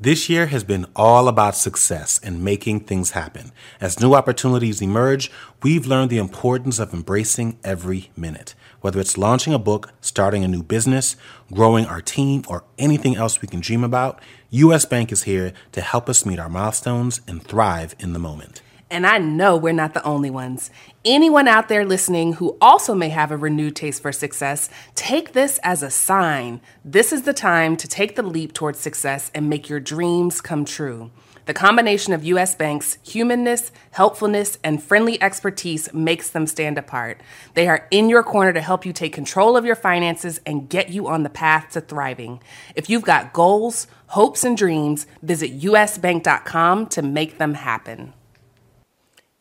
[0.00, 3.52] This year has been all about success and making things happen.
[3.80, 5.30] As new opportunities emerge,
[5.62, 8.56] we've learned the importance of embracing every minute.
[8.80, 11.14] Whether it's launching a book, starting a new business,
[11.52, 14.20] growing our team, or anything else we can dream about,
[14.50, 18.62] US Bank is here to help us meet our milestones and thrive in the moment.
[18.90, 20.70] And I know we're not the only ones.
[21.04, 25.58] Anyone out there listening who also may have a renewed taste for success, take this
[25.62, 26.60] as a sign.
[26.84, 30.64] This is the time to take the leap towards success and make your dreams come
[30.64, 31.10] true.
[31.46, 37.20] The combination of US Bank's humanness, helpfulness, and friendly expertise makes them stand apart.
[37.52, 40.88] They are in your corner to help you take control of your finances and get
[40.88, 42.40] you on the path to thriving.
[42.74, 48.14] If you've got goals, hopes, and dreams, visit usbank.com to make them happen.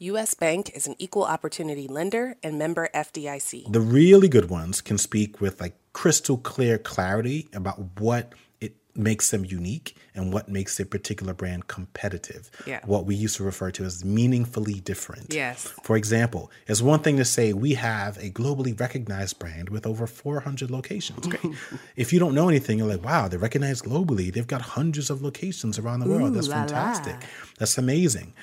[0.04, 3.72] US Bank is an equal opportunity lender and member FDIC.
[3.72, 9.32] The really good ones can speak with like crystal clear clarity about what it makes
[9.32, 12.52] them unique and what makes a particular brand competitive.
[12.68, 12.82] Yeah.
[12.86, 15.34] What we used to refer to as meaningfully different.
[15.34, 15.74] Yes.
[15.84, 20.06] For example, it's one thing to say we have a globally recognized brand with over
[20.06, 21.28] 400 locations.
[21.28, 21.56] Great.
[21.96, 24.34] if you don't know anything, you're like, wow, they're recognized globally.
[24.34, 26.32] They've got hundreds of locations around the world.
[26.32, 26.62] Ooh, That's la, la.
[26.68, 27.16] fantastic.
[27.58, 28.34] That's amazing.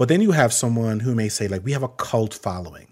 [0.00, 2.86] But then you have someone who may say, like, we have a cult following,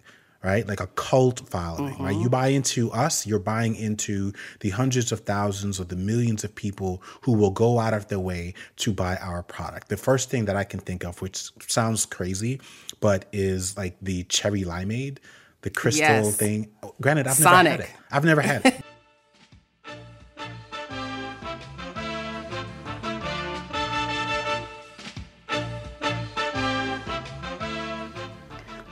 [0.45, 0.67] right?
[0.69, 2.12] Like a cult following, right?
[2.12, 2.20] Mm-hmm.
[2.20, 6.55] You buy into us, you're buying into the hundreds of thousands or the millions of
[6.55, 9.89] people who will go out of their way to buy our product.
[9.89, 12.61] The first thing that I can think of, which sounds crazy,
[13.01, 15.17] but is like the cherry limeade,
[15.62, 16.36] the crystal Yes.
[16.36, 16.69] thing.
[17.01, 17.64] Granted, I've Sonic.
[17.64, 17.97] never had it.
[18.12, 18.84] I've never had it.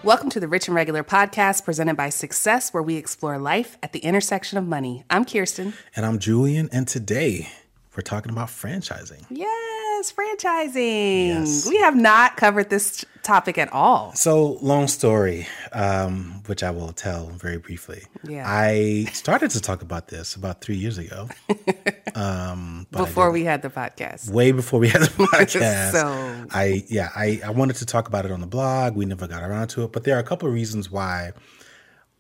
[0.06, 3.92] Welcome to the Rich and Regular podcast presented by Success, where we explore life at
[3.92, 5.02] the intersection of money.
[5.10, 5.72] I'm Kiersten.
[5.96, 7.48] and I'm Julien, and today
[7.96, 9.24] we're talking about franchising.
[9.30, 11.28] Yes, franchising.
[11.28, 11.66] Yes.
[11.68, 14.12] We have not covered this topic at all.
[14.14, 18.02] So, long story, um, which I will tell very briefly.
[18.22, 18.44] Yeah.
[18.46, 21.28] I started to talk about this about three years ago.
[22.14, 24.30] um, Before we had the podcast.
[24.30, 25.92] way before we had the podcast.
[25.92, 28.94] So- I yeah, I, I wanted to talk about it on the blog.
[28.94, 31.32] We never got around to it, but there are a couple of reasons why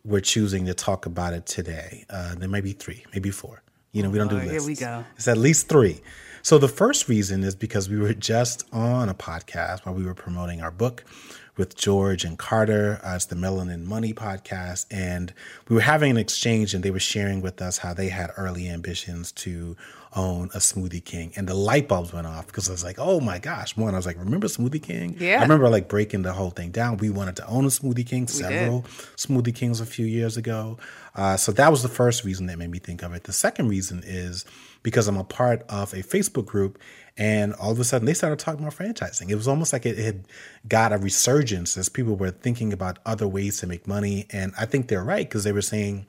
[0.04, 2.04] we're choosing to talk about it today.
[2.08, 3.62] Uh, there might be three, maybe four.
[3.96, 5.06] You know, we don't do Oh, here we go.
[5.16, 6.02] It's at least three.
[6.42, 10.12] So the first reason is because we were just on a podcast while we were
[10.12, 11.02] promoting our book
[11.56, 13.00] with George and Carter.
[13.04, 15.32] Uh, it's the Melanin Money podcast, and
[15.68, 18.68] we were having an exchange, and they were sharing with us how they had early
[18.68, 19.76] ambitions to
[20.14, 23.20] own a Smoothie King, and the light bulbs went off because I was like, "Oh
[23.20, 25.38] my gosh!" One, I was like, "Remember Smoothie King?" Yeah.
[25.38, 26.96] I remember like breaking the whole thing down.
[26.96, 28.82] We wanted to own a Smoothie King, several
[29.16, 30.78] Smoothie Kings a few years ago.
[31.14, 33.24] Uh, so that was the first reason that made me think of it.
[33.24, 34.44] The second reason is
[34.86, 36.78] because I'm a part of a Facebook group,
[37.16, 39.28] and all of a sudden they started talking about franchising.
[39.28, 40.28] It was almost like it had
[40.68, 44.28] got a resurgence as people were thinking about other ways to make money.
[44.30, 46.06] And I think they're right because they were saying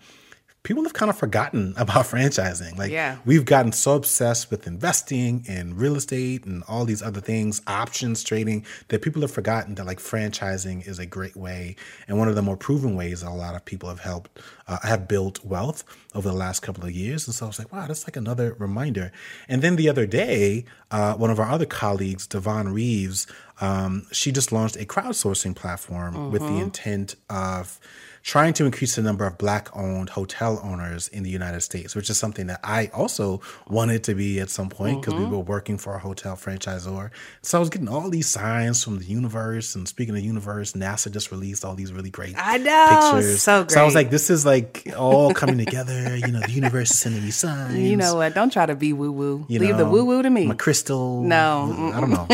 [0.63, 2.78] people have kind of forgotten about franchising.
[2.78, 3.18] Like Yeah.
[3.25, 8.23] we've gotten so obsessed with investing and real estate and all these other things, options
[8.23, 11.75] trading, that people have forgotten that like franchising is a great way
[12.07, 14.78] and one of the more proven ways that a lot of people have helped uh,
[14.84, 17.25] have built wealth over the last couple of years.
[17.28, 19.12] And so I was like, wow, that's like another reminder.
[19.47, 23.25] And then the other day, uh, one of our other colleagues, Devon Reeves,
[23.62, 27.79] um, she just launched a crowdsourcing platform with the intent of
[28.28, 32.10] trying to increase the number of black owned hotel owners in the United States, which
[32.10, 33.40] is something that I also
[33.70, 35.32] wanted to be at some point because we mm-hmm.
[35.32, 37.10] were working for a hotel franchisor.
[37.42, 39.76] So I was getting all these signs from the universe.
[39.76, 43.42] And speaking of universe, NASA just released all these really great I know, pictures.
[43.42, 46.18] so So I was like, this is like all coming together.
[46.18, 47.78] You know, the universe is sending me signs.
[47.88, 48.36] You know what?
[48.36, 49.46] Don't try to be woo woo.
[49.48, 50.48] Leave the woo woo to me.
[50.48, 51.24] My crystal.
[51.24, 51.94] No.
[51.94, 52.28] I don't know.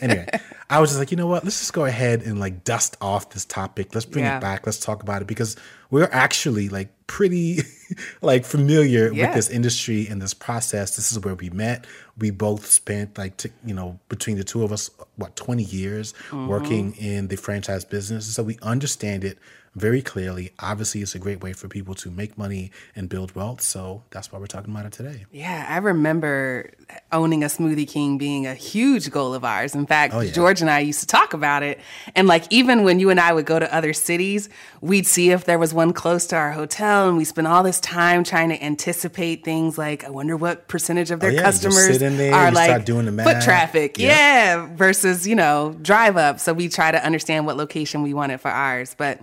[0.00, 0.28] anyway,
[0.70, 1.44] I was just like, you know what?
[1.44, 3.94] Let's just go ahead and like dust off this topic.
[3.94, 4.36] Let's bring Yeah.
[4.36, 4.66] it back.
[4.66, 5.56] Let's talk about it because
[5.90, 7.60] we're actually like pretty
[8.20, 9.26] like familiar Yeah.
[9.28, 10.94] with this industry and this process.
[10.96, 11.86] This is where we met.
[12.18, 16.12] We both spent like t- you know between the two of us what 20 years
[16.30, 16.48] Mm-hmm.
[16.48, 18.26] working in the franchise business.
[18.26, 19.38] So we understand it
[19.78, 20.50] very clearly.
[20.58, 23.60] Obviously, it's a great way for people to make money and build wealth.
[23.62, 25.26] So that's why we're talking about it today.
[25.32, 26.70] Yeah, I remember
[27.12, 29.74] owning a Smoothie King being a huge goal of ours.
[29.74, 30.32] In fact, Oh, yeah.
[30.32, 31.80] George and I used to talk about it.
[32.14, 34.48] And like even when you and I would go to other cities,
[34.80, 37.78] we'd see if there was one close to our hotel and we spent all this
[37.80, 41.42] time trying to anticipate things like I wonder what percentage of oh, their Oh, yeah,
[41.42, 43.44] customers there, are like doing the foot math.
[43.44, 43.98] traffic.
[43.98, 44.08] Yep.
[44.08, 46.40] Yeah, versus, you know, drive up.
[46.40, 48.94] So we try to understand what location we wanted for ours.
[48.96, 49.20] But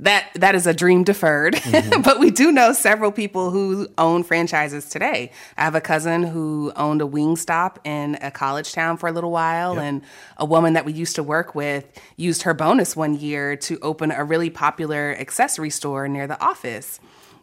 [0.00, 1.54] that that is a dream deferred.
[1.74, 2.02] Mm-hmm.
[2.02, 5.30] but we do know several people who own franchises today.
[5.56, 9.30] I have a cousin who owned a Wingstop in a college town for a little
[9.30, 10.02] while, and
[10.36, 11.84] a woman that we used to work with
[12.16, 17.00] used her bonus one year to open a really popular accessory store near the office.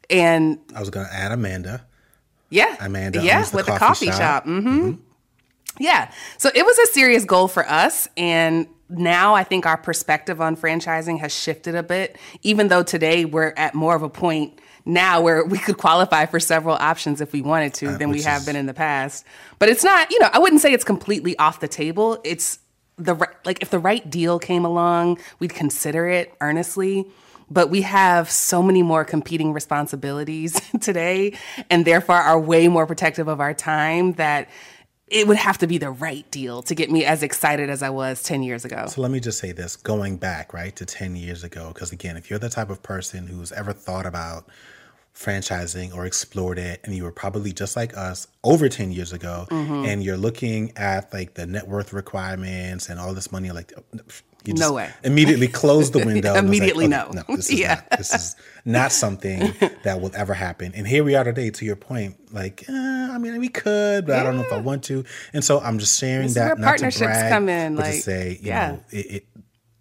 [0.10, 1.86] And I was going to add Amanda.
[2.50, 4.18] yeah, Amanda yeah, the with the coffee coffee shop.
[4.18, 4.44] shop.
[4.46, 4.92] hmm
[5.80, 6.12] Yeah.
[6.38, 8.08] So it was a serious goal for us.
[8.18, 13.26] And now I think our perspective on franchising has shifted a bit, even though today
[13.26, 17.34] we're at more of a point now where we could qualify for several options if
[17.34, 19.26] we wanted to uh, than we have is- been in the past.
[19.60, 22.20] But it's not, you know, I wouldn't say it's completely off the table.
[22.24, 22.60] It's
[22.98, 23.16] the
[23.46, 27.08] like if the right deal came along, we'd consider it earnestly.
[27.50, 31.38] But we have so many more competing responsibilities today,
[31.70, 34.48] and therefore are way more protective of our time that
[35.12, 37.90] it would have to be the right deal to get me as excited as I
[37.90, 38.86] was 10 years ago.
[38.88, 41.72] So let me just say this going back, right, to 10 years ago.
[41.74, 44.46] Because again, if you're the type of person who's ever thought about
[45.14, 49.46] franchising or explored it, and you were probably just like us over 10 years ago,
[49.50, 49.86] Mm-hmm.
[49.86, 53.74] and you're looking at like the net worth requirements and all this money, like,
[54.46, 54.90] you No way.
[55.04, 56.30] immediately close the window.
[56.34, 57.12] was like, Immediately okay, no.
[57.28, 57.76] No, this is, Yeah.
[57.76, 58.36] not, this is
[58.66, 59.54] not something
[59.84, 60.74] that will ever happen.
[60.76, 62.74] And here we are today, to your point, like, eh,
[63.12, 65.04] I mean, we could, but I don't know if I want to.
[65.34, 67.94] And so I'm just sharing This is that to partnerships brag, come in, but to
[67.94, 68.72] say, you yeah.
[68.72, 69.26] know, it, it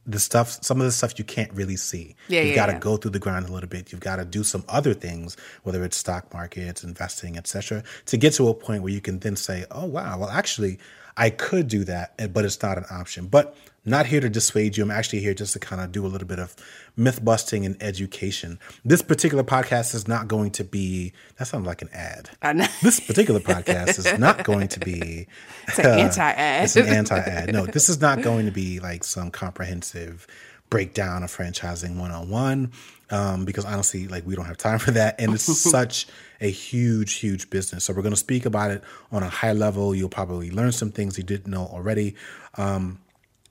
[0.07, 2.73] the stuff some of the stuff you can't really see Yeah, you've yeah, got to
[2.73, 2.79] yeah.
[2.81, 5.85] go through the grind a little bit you've got to do some other things whether
[5.85, 9.67] it's stock markets investing etc to get to a point where you can then say
[9.71, 10.79] oh wow well actually
[11.21, 13.27] i could do that eh, but it's not an option.
[13.27, 14.85] But not here to dissuade you.
[14.85, 16.55] I'm actually here just to kind of do a little bit of
[16.97, 18.59] myth busting and education.
[18.85, 22.31] This particular podcast is not going to be that sounds like an ad.
[22.83, 25.27] This particular podcast is not going to be
[25.69, 26.65] It's an anti-ad.
[26.65, 27.53] it's an anti-ad.
[27.53, 30.27] No, this is not going to be like some comprehensive
[30.69, 32.73] breakdown of franchising one-on-one
[33.11, 36.07] um, because honestly, like we don't have time for that, and it's such
[36.41, 37.85] a huge, huge business.
[37.85, 38.83] So we're going to speak about it
[39.13, 39.95] on a high level.
[39.95, 42.15] You'll probably learn some things you didn't know already.
[42.55, 43.01] Um,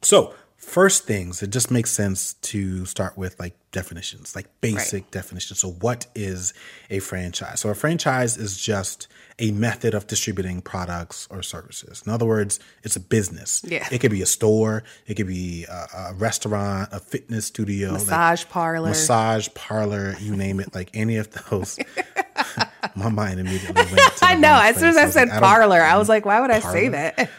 [0.02, 5.60] so, first things, it just makes sense to start with like definitions, like basic definitions.
[5.60, 6.54] So, what is
[6.90, 7.60] a franchise?
[7.60, 9.08] So, a franchise is just
[9.40, 12.04] a method of distributing products or services.
[12.06, 13.64] In other words, it's a business.
[13.66, 13.88] Yeah.
[13.92, 18.02] It could be a store, it could be a, a restaurant, a fitness studio, like
[18.02, 18.90] Massage parlor.
[18.90, 21.80] massage parlor, you name it, like any of those.
[22.96, 23.90] My mind immediately went.
[23.98, 24.60] To I know.
[24.62, 27.30] As soon as I said like, parlor, I was like, why would I say that?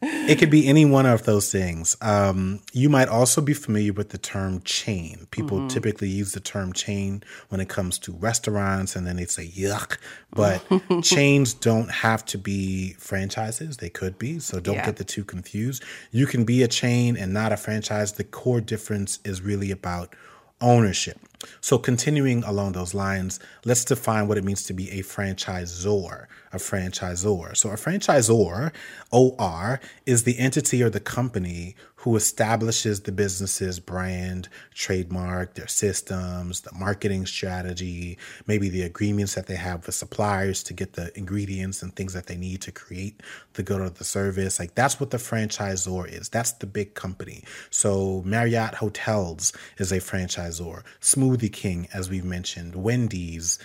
[0.00, 1.96] It could be any one of those things.
[2.00, 5.26] Um, you might also be familiar with the term chain.
[5.32, 9.48] People typically use the term chain when it comes to restaurants, and then they say
[9.48, 9.98] yuck.
[10.30, 10.62] But
[11.02, 14.38] chains don't have to be franchises; they could be.
[14.38, 14.86] So don't Yeah.
[14.86, 15.82] get the two confused.
[16.12, 18.12] You can be a chain and not a franchise.
[18.12, 20.14] The core difference is really about
[20.60, 21.18] ownership.
[21.60, 26.26] So, continuing along those lines, let's define what it means to be a franchisor.
[26.52, 27.56] A franchisor.
[27.56, 28.72] So, a franchisor,
[29.12, 36.60] OR, is the entity or the company who establishes the business's brand, trademark, their systems,
[36.60, 38.16] the marketing strategy,
[38.46, 42.26] maybe the agreements that they have with suppliers to get the ingredients and things that
[42.26, 43.20] they need to create
[43.54, 44.60] the good or the service.
[44.60, 46.28] Like that's what the franchisor is.
[46.28, 47.42] That's the big company.
[47.70, 50.84] So Marriott Hotels is a franchisor.
[51.00, 53.58] Smoothie King, as we've mentioned, Wendy's,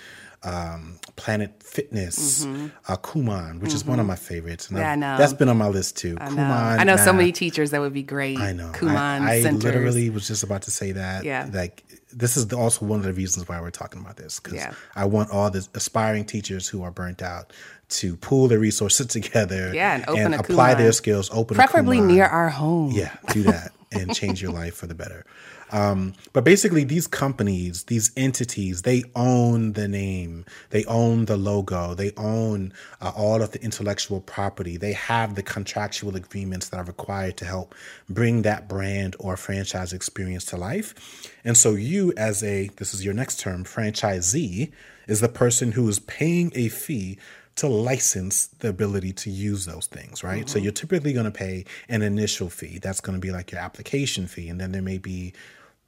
[0.44, 4.69] um, Planet Fitness, uh, Kumon, which is one of my favorites.
[4.69, 4.84] And Mm-hmm.
[4.84, 5.18] Yeah, I've- I know.
[5.18, 6.18] That's been on my list too.
[6.19, 6.42] I know.
[6.44, 8.40] I know so many teachers that would be great.
[8.40, 8.71] I know.
[8.73, 9.64] Kumon I, I centers.
[9.64, 11.23] literally was just about to say that.
[11.23, 11.50] Yeah.
[11.52, 14.57] Like this is the- also one of the reasons why we're talking about this because
[14.57, 14.73] Yeah.
[14.95, 17.54] I want all the aspiring teachers who are burnt out
[17.90, 19.71] to pool their resources together.
[19.73, 21.30] Yeah, and open a apply their skills.
[21.31, 22.07] Open preferably Kumon.
[22.07, 22.92] near our home.
[22.92, 25.26] Yeah, do that and change your life for the better.
[25.73, 31.95] Um, but basically, these companies, these entities, they own the name, they own the logo,
[31.95, 34.77] they own uh, all of the intellectual property.
[34.77, 37.73] They have the contractual agreements that are required to help
[38.07, 41.31] bring that brand or franchise experience to life.
[41.44, 44.71] And so, you, as a this is your next term, franchisee,
[45.07, 47.18] is the person who is paying a fee
[47.56, 50.49] to license the ability to use those things, right?
[50.49, 52.80] So you're typically going to pay an initial fee.
[52.80, 55.33] That's going to be like your application fee, and then there may be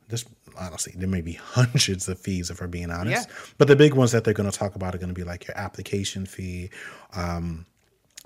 [0.08, 0.26] this
[0.58, 3.28] honestly there may be hundreds of fees if we're being honest.
[3.30, 3.36] Yeah.
[3.58, 5.48] But the big ones that they're going to talk about are going to be like
[5.48, 6.70] your application fee.
[7.14, 7.66] Um,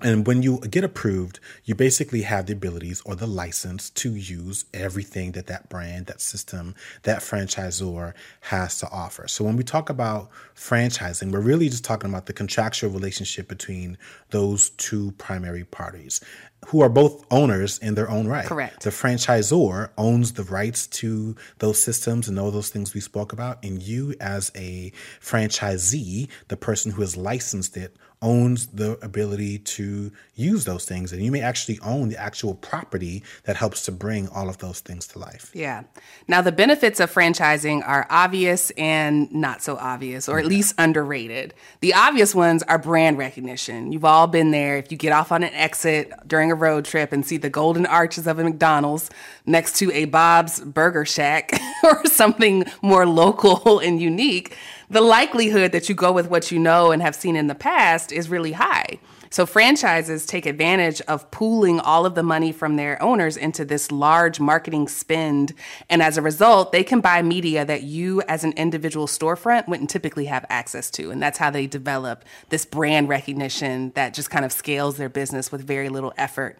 [0.02, 4.64] and when you get approved, you basically have the abilities or the license to use
[4.72, 9.28] everything that that brand, that system, that franchisor has to offer.
[9.28, 13.98] So when we talk about franchising, we're really just talking about the contractual relationship between
[14.30, 16.20] those two primary parties.
[16.66, 18.46] who are both owners in their own right.
[18.46, 18.82] Correct.
[18.82, 23.64] The franchisor owns the rights to those systems and all those things we spoke about.
[23.64, 30.12] And you, as a franchisee, the person who has licensed it, owns the ability to
[30.34, 31.12] use those things.
[31.12, 34.80] And you may actually own the actual property that helps to bring all of those
[34.80, 35.50] things to life.
[35.54, 35.84] Yeah.
[36.28, 41.54] Now, the benefits of franchising are obvious and not so obvious, or at least underrated.
[41.80, 43.90] The obvious ones are brand recognition.
[43.90, 44.76] You've all been there.
[44.76, 47.86] If you get off on an exit during a road trip and see the golden
[47.86, 49.10] arches of a McDonald's
[49.46, 54.56] next to a Bob's Burger Shack or something more local and unique,
[54.90, 58.12] the likelihood that you go with what you know and have seen in the past
[58.12, 58.98] is really high.
[59.32, 63.92] So franchises take advantage of pooling all of the money from their owners into this
[63.92, 65.54] large marketing spend.
[65.88, 69.88] And as a result, they can buy media that you as an individual storefront wouldn't
[69.88, 71.12] typically have access to.
[71.12, 75.52] And that's how they develop this brand recognition that just kind of scales their business
[75.52, 76.58] with very little effort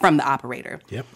[0.00, 0.80] from the operator.
[0.88, 1.06] Yep.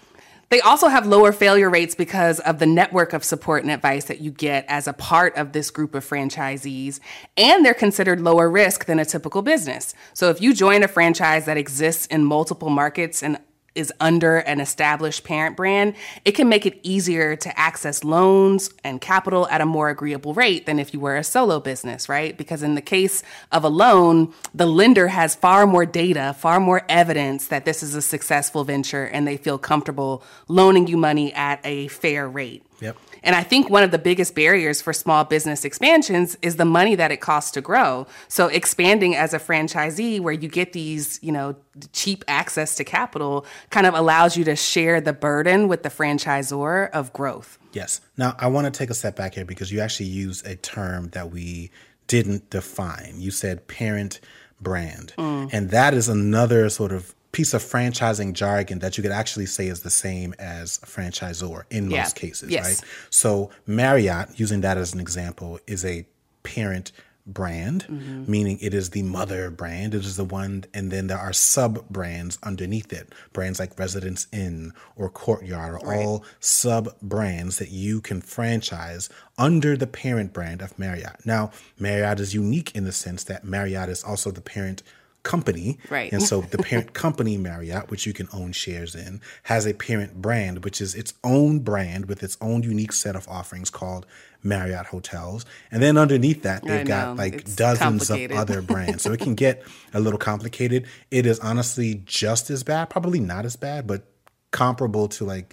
[0.54, 4.20] They also have lower failure rates because of the network of support and advice that
[4.20, 7.00] you get as a part of this group of franchisees,
[7.36, 9.96] and they're considered lower risk than a typical business.
[10.12, 13.40] So if you join a franchise that exists in multiple markets and
[13.74, 19.00] is under an established parent brand, it can make it easier to access loans and
[19.00, 22.36] capital at a more agreeable rate than if you were a solo business, right?
[22.36, 26.82] Because in the case of a loan, the lender has far more data, far more
[26.88, 31.60] evidence that this is a successful venture and they feel comfortable loaning you money at
[31.64, 32.64] a fair rate.
[32.80, 32.96] Yep.
[33.24, 36.94] And I think one of the biggest barriers for small business expansions is the money
[36.94, 38.06] that it costs to grow.
[38.28, 41.56] So expanding as a franchisee where you get these, you know,
[41.92, 46.90] cheap access to capital kind of allows you to share the burden with the franchisor
[46.90, 47.58] of growth.
[47.72, 48.00] Yes.
[48.16, 51.08] Now, I want to take a step back here because you actually used a term
[51.10, 51.70] that we
[52.06, 53.14] didn't define.
[53.16, 54.20] You said parent
[54.60, 55.14] brand.
[55.18, 55.50] Mm.
[55.52, 59.66] And that is another sort of piece of franchising jargon that you could actually say
[59.66, 62.02] is the same as franchisor in yeah.
[62.02, 62.64] most cases, yes.
[62.64, 62.90] right?
[63.10, 66.06] So Marriott, using that as an example, is a
[66.44, 66.92] parent
[67.26, 68.30] brand, mm-hmm.
[68.30, 69.94] meaning it is the mother brand.
[69.94, 73.12] It is the one, and then there are sub brands underneath it.
[73.32, 76.06] Brands like Residence Inn or Courtyard are right.
[76.06, 81.24] all sub brands that you can franchise under the parent brand of Marriott.
[81.24, 81.50] Now,
[81.80, 84.84] Marriott is unique in the sense that Marriott is also the parent
[85.24, 85.78] company.
[85.90, 86.12] Right.
[86.12, 90.22] And so the parent company, Marriott, which you can own shares in, has a parent
[90.22, 94.06] brand, which is its own brand with its own unique set of offerings called
[94.44, 95.44] Marriott Hotels.
[95.72, 99.02] And then underneath that, they've got like it's dozens of other brands.
[99.02, 100.86] So it can get a little complicated.
[101.10, 104.06] It is honestly just as bad, probably not as bad, but
[104.52, 105.52] comparable to like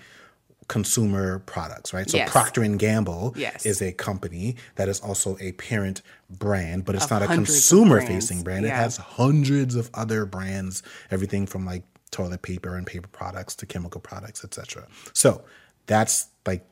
[0.71, 2.09] consumer products, right?
[2.09, 2.31] So yes.
[2.31, 3.65] Procter and Gamble yes.
[3.65, 7.99] is a company that is also a parent brand, but it's of not a consumer
[7.99, 8.65] facing brand.
[8.65, 8.71] Yeah.
[8.71, 13.65] It has hundreds of other brands, everything from like toilet paper and paper products to
[13.65, 14.87] chemical products, etc.
[15.11, 15.43] So
[15.87, 16.65] that's like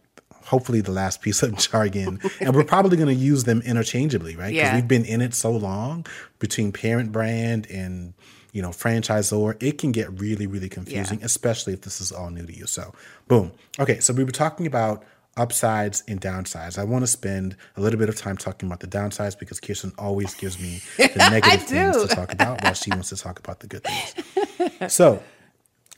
[0.46, 2.22] hopefully the last piece of jargon.
[2.40, 4.54] and we're probably going to use them interchangeably, right?
[4.54, 4.76] Because yeah.
[4.76, 6.06] we've been in it so long
[6.40, 8.14] between parent brand and
[8.52, 11.26] you know, franchisor, it can get really, really confusing, yeah.
[11.26, 12.66] especially if this is all new to you.
[12.66, 12.94] So,
[13.28, 13.52] boom.
[13.80, 15.04] Okay, so we were talking about
[15.38, 16.78] upsides and downsides.
[16.78, 19.94] I want to spend a little bit of time talking about the downsides because Kiersten
[19.98, 23.60] always gives me the negative things to talk about while she wants to talk about
[23.60, 24.94] the good things.
[24.94, 25.24] So,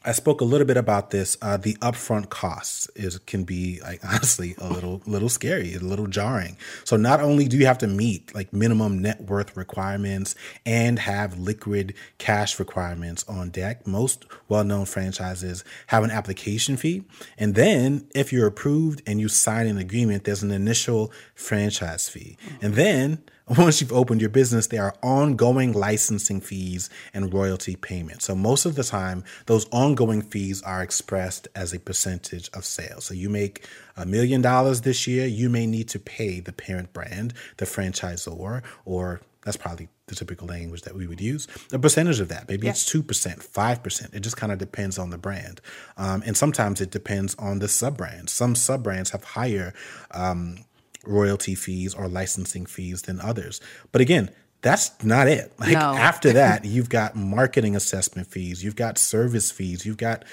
[0.03, 1.37] I spoke a little bit about this.
[1.43, 6.07] Uh, the upfront costs is can be like honestly a little little scary, a little
[6.07, 6.57] jarring.
[6.83, 10.33] So not only do you have to meet like minimum net worth requirements
[10.65, 17.03] and have liquid cash requirements on deck, most well-known franchises have an application fee,
[17.37, 22.37] and then if you're approved and you sign an agreement, there's an initial franchise fee,
[22.61, 23.21] and then
[23.57, 28.25] once you've opened your business, there are ongoing licensing fees and royalty payments.
[28.25, 33.05] So most of the time, those ongoing fees are expressed as a percentage of sales.
[33.05, 33.67] So you make
[33.97, 38.63] a million dollars this year, you may need to pay the parent brand, the franchisor,
[38.85, 41.47] or that's probably the typical language that we would use.
[41.73, 42.71] A percentage of that, maybe yeah.
[42.71, 44.13] it's 2%, 5%.
[44.13, 45.59] It just kind of depends on the brand.
[45.97, 48.29] Um, and sometimes it depends on the sub brand.
[48.29, 49.73] Some sub brands have higher
[50.11, 50.59] um,
[51.05, 53.59] royalty fees or licensing fees than others.
[53.91, 54.29] But again,
[54.61, 55.51] that's not it.
[55.59, 55.79] Like no.
[55.79, 60.23] after that, you've got marketing assessment fees, you've got service fees, you've got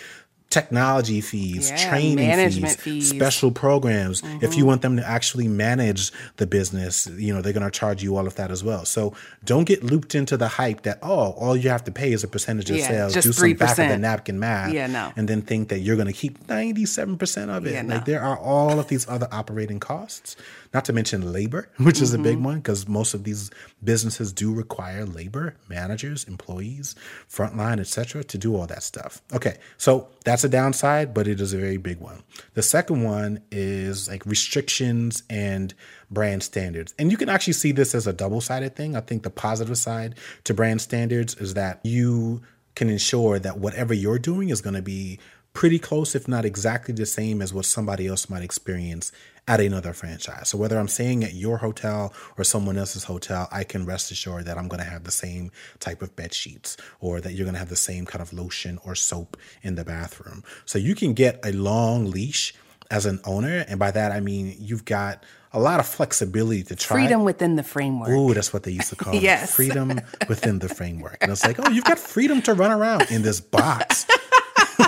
[0.50, 3.08] technology fees, Yeah, training fees, fees.
[3.10, 4.22] special programs.
[4.22, 4.58] If Mm-hmm.
[4.58, 8.16] you want them to actually manage the business, you know, they're going to charge you
[8.16, 8.86] all of that as well.
[8.86, 9.12] So
[9.44, 12.28] don't get looped into the hype that, oh, all you have to pay is a
[12.28, 15.12] percentage of Yeah, sales, just do some back of the napkin math, Yeah, no.
[15.16, 17.72] and then think that you're going to keep 97% of it.
[17.72, 17.96] Yeah, no.
[17.96, 20.34] Like there are all of these other operating costs,
[20.74, 22.22] not to mention labor, which is a Mm-hmm.
[22.24, 23.50] big one because most of these
[23.84, 26.94] businesses do require labor, managers, employees,
[27.30, 29.22] frontline, etc., to do all that stuff.
[29.32, 32.22] Okay, so that's a downside, but it is a very big one.
[32.54, 35.74] The second one is like restrictions and
[36.10, 36.94] brand standards.
[36.98, 38.96] And you can actually see this as a double-sided thing.
[38.96, 42.42] I think the positive side to brand standards is that you
[42.74, 45.18] can ensure that whatever you're doing is going to be
[45.58, 49.10] pretty close, if not exactly the same as what somebody else might experience
[49.48, 50.48] at another franchise.
[50.50, 54.44] So whether I'm staying at your hotel or someone else's hotel, I can rest assured
[54.44, 55.50] that I'm going to have the same
[55.80, 58.78] type of bed sheets or that you're going to have the same kind of lotion
[58.84, 60.44] or soap in the bathroom.
[60.64, 62.54] So you can get a long leash
[62.88, 63.64] as an owner.
[63.66, 66.98] And by that, I mean, you've got a lot of flexibility to try.
[66.98, 68.10] Freedom within the framework.
[68.10, 69.24] Ooh, that's what they used to call it.
[69.24, 69.56] Yes.
[69.56, 71.18] Freedom within the framework.
[71.20, 74.06] And it's like, oh, you've got freedom to run around in this box.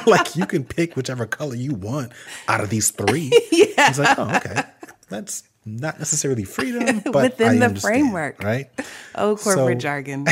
[0.07, 2.13] like you can pick whichever color you want
[2.49, 3.31] out of these three.
[3.53, 3.89] yeah.
[3.89, 4.63] It's like, oh, okay.
[5.09, 8.43] That's not necessarily freedom, but Within I the framework.
[8.43, 8.71] Right?
[9.15, 10.27] Oh, corporate So- jargon.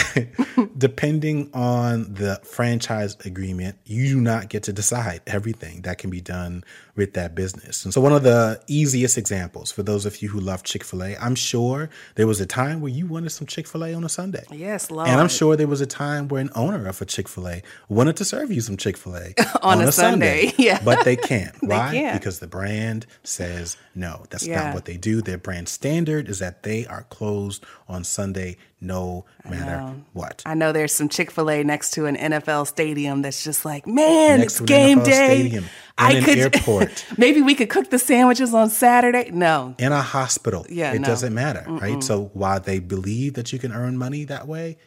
[0.76, 6.20] Depending on the franchise agreement, you do not get to decide everything that can be
[6.20, 6.64] done
[6.98, 7.84] with that business.
[7.84, 11.02] And so, one of the easiest examples for those of you who love Chick fil
[11.04, 14.04] A, I'm sure there was a time where you wanted some Chick fil A on
[14.04, 14.44] a Sunday.
[14.50, 15.08] Yes, Lord.
[15.08, 17.62] And I'm sure there was a time where an owner of a Chick fil A
[17.88, 20.82] wanted to serve you some Chick fil A On a Sunday, yeah.
[20.84, 21.54] But they can't.
[21.62, 21.92] Why?
[21.92, 22.20] can't.
[22.20, 24.24] Because the brand says no.
[24.28, 24.64] That's Yeah.
[24.64, 25.22] not what they do.
[25.22, 30.42] Their brand standard is that they are closed on Sunday no matter what.
[30.46, 33.86] I know there's some Chick Fil A next to an NFL stadium that's just like,
[33.86, 35.38] man, Next it's game NFL day.
[35.38, 35.64] stadium,
[35.98, 37.06] in an airport.
[37.18, 39.30] maybe we could cook the sandwiches on Saturday.
[39.30, 40.66] No, in a hospital.
[40.68, 41.06] Yeah, it no.
[41.08, 42.02] doesn't matter, right?
[42.02, 44.78] So while they believe that you can earn money that way,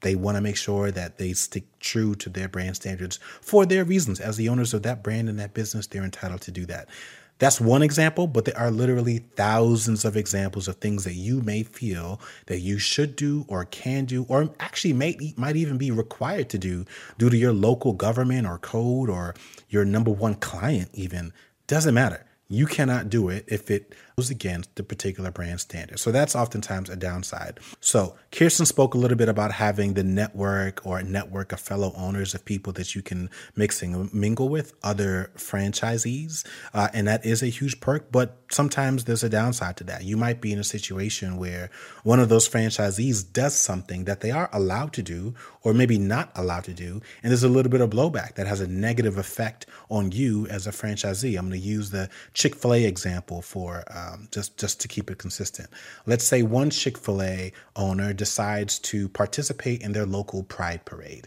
[0.00, 3.84] they want to make sure that they stick true to their brand standards for their
[3.84, 4.20] reasons.
[4.20, 6.88] As the owners of that brand and that business, they're entitled to do that.
[7.38, 11.62] That's one example, but there are literally thousands of examples of things that you may
[11.62, 16.48] feel that you should do or can do, or actually may, might even be required
[16.50, 16.84] to do
[17.16, 19.34] due to your local government or code or
[19.68, 21.32] your number one client, even.
[21.68, 22.24] Doesn't matter.
[22.48, 25.96] You cannot do it if it goes against the particular brand standard.
[26.00, 27.60] So that's oftentimes a downside.
[27.78, 32.34] So Kiersten spoke a little bit about having the network or network of fellow owners
[32.34, 36.44] of people that you can mix and mingle with, other franchisees.
[36.74, 40.02] Uh, and that is a huge perk, but sometimes there's a downside to that.
[40.02, 41.70] You might be in a situation where
[42.02, 46.32] one of those franchisees does something that they are allowed to do or maybe not
[46.34, 47.00] allowed to do.
[47.22, 50.66] And there's a little bit of blowback that has a negative effect on you as
[50.66, 51.38] a franchisee.
[51.38, 55.10] I'm going to use the Chick fil A example for um, just, just to keep
[55.10, 55.68] it consistent.
[56.06, 61.26] Let's say one Chick fil A owner decides to participate in their local pride parade,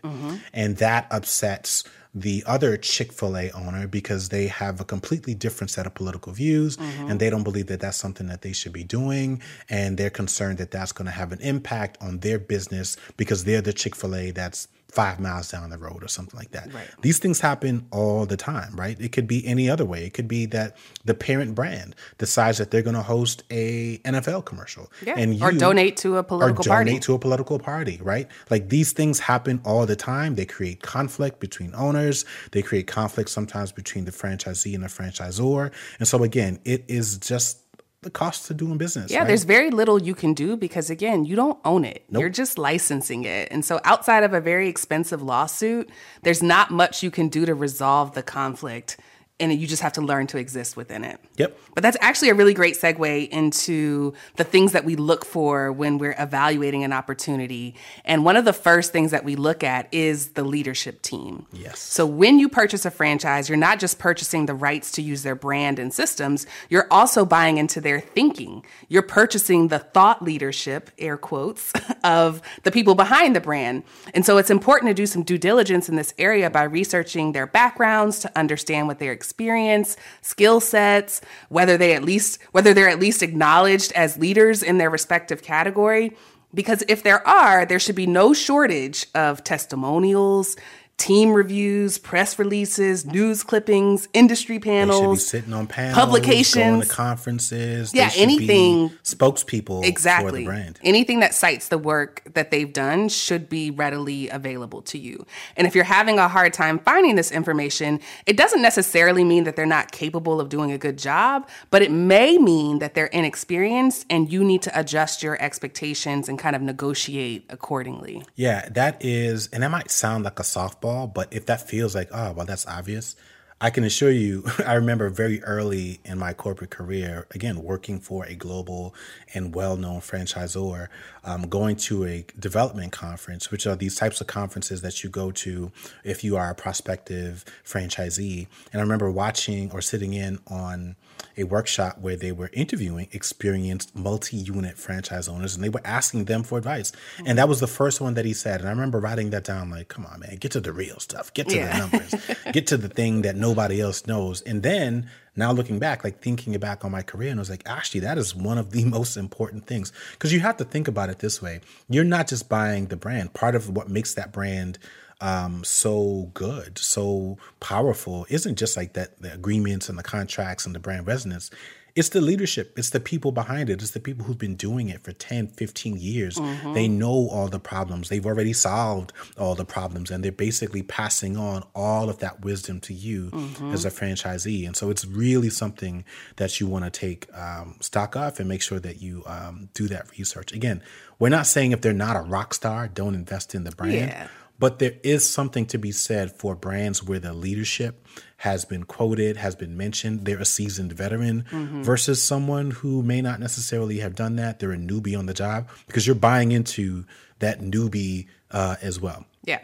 [0.54, 5.72] and that upsets the other Chick fil A owner because they have a completely different
[5.72, 6.78] set of political views
[7.10, 9.42] and they don't believe that that's something that they should be doing.
[9.70, 13.62] And they're concerned that that's going to have an impact on their business because they're
[13.62, 16.74] the Chick fil A that's five miles down the road or something like that.
[16.74, 16.88] Right.
[17.02, 19.00] These things happen all the time, right?
[19.00, 20.06] It could be any other way.
[20.06, 24.46] It could be that the parent brand decides that they're going to host a NFL
[24.46, 25.16] commercial Yeah.
[25.18, 26.90] and or donate to a political or party.
[26.92, 28.28] donate to a political party, right?
[28.50, 30.36] Like these things happen all the time.
[30.36, 32.26] They create conflict between owners.
[32.52, 35.72] They create conflict sometimes between the franchisee and the franchisor.
[36.00, 37.60] And so again, it is just
[38.02, 39.12] the cost of doing business.
[39.12, 39.28] Yeah, right?
[39.28, 42.04] there's very little you can do because again, you don't own it.
[42.10, 43.50] You're just licensing it.
[43.52, 45.90] And so outside of a very expensive lawsuit,
[46.24, 48.98] there's not much you can do to resolve the conflict
[49.42, 51.20] and you just have to learn to exist within it.
[51.38, 51.58] Yep.
[51.74, 55.98] But that's actually a really great segue into the things that we look for when
[55.98, 57.76] we're evaluating an opportunity.
[58.06, 61.48] And one of the first things that we look at is the leadership team.
[61.52, 61.80] Yes.
[61.80, 65.36] So when you purchase a franchise, you're not just purchasing the rights to use their
[65.36, 68.64] brand and systems, you're also buying into their thinking.
[68.88, 71.74] You're purchasing the thought leadership, air quotes,
[72.04, 73.84] of the people behind the brand.
[74.14, 77.48] And so it's important to do some due diligence in this area by researching their
[77.48, 83.00] backgrounds to understand what their experience, skill sets, whether they at least whether they're at
[83.00, 86.12] least acknowledged as leaders in their respective category.
[86.54, 90.58] Because if there are, there should be no shortage of testimonials,
[91.02, 95.26] team reviews, press releases, news clippings, industry They should be panels.
[95.28, 96.56] sitting on panels, publications.
[96.64, 97.92] going to conferences.
[97.92, 100.30] They Yeah, be anything- spokespeople Exactly.
[100.30, 100.80] for the brand.
[100.84, 105.26] Anything that cites the work that they've done should be readily available to you.
[105.58, 109.56] And if you're having a hard time finding this information, it doesn't necessarily mean that
[109.56, 114.06] they're not capable of doing a good job, but it may mean that they're inexperienced
[114.10, 118.24] and you need to adjust your expectations and kind of negotiate accordingly.
[118.36, 122.10] Yeah, that is, and that might sound like a softball, but if that feels like,
[122.12, 123.16] oh, well, that's obvious,
[123.64, 128.26] I can assure you, I remember very early in my corporate career, again, working for
[128.26, 128.96] a global
[129.36, 130.88] and well known franchisor,
[131.24, 135.30] um, going to a development conference, which are these types of conferences that you go
[135.32, 135.72] to
[136.04, 138.48] if you are a prospective franchisee.
[138.74, 140.96] And I remember watching or sitting in on
[141.38, 146.42] a workshop where they were interviewing experienced multi-unit franchise owners and they were asking them
[146.44, 146.92] for advice.
[147.26, 148.60] And that was the first one that he said.
[148.60, 151.32] And I remember writing that down like, come on, man, get to the real stuff.
[151.36, 151.72] Get to Yeah.
[151.74, 152.16] the numbers.
[152.52, 154.42] get to the thing that nobody else knows.
[154.42, 157.64] And then now looking back, like thinking back on my career, and I was like,
[157.66, 159.92] actually, that is one of the most important things.
[160.14, 161.60] Because you have to think about it this way.
[161.90, 163.34] You're not just buying the brand.
[163.34, 164.80] Part of what makes that brand
[165.20, 170.74] um, so good, so powerful, isn't just like that the agreements and the contracts and
[170.74, 171.52] the brand resonance.
[171.96, 175.02] It's the leadership, it's the people behind it, it's the people who've been doing it
[175.02, 176.40] for 10, 15 years.
[176.74, 181.38] They know all the problems, they've already solved all the problems, and they're basically passing
[181.38, 183.32] on all of that wisdom to you
[183.74, 184.66] as a franchisee.
[184.66, 186.06] And so it's really something
[186.38, 189.88] that you want to take um, stock of and make sure that you um, do
[189.88, 190.54] that research.
[190.54, 190.82] Again,
[191.20, 193.94] we're not saying if they're not a rock star, don't invest in the brand.
[193.94, 194.28] Yeah.
[194.62, 198.06] But there is something to be said for brands where the leadership
[198.42, 200.26] has been quoted, has been mentioned.
[200.26, 201.46] They're a seasoned veteran
[201.84, 204.60] versus someone who may not necessarily have done that.
[204.60, 207.06] They're a newbie on the job because you're buying into
[207.40, 209.26] that newbie uh, as well.
[209.44, 209.60] Yeah.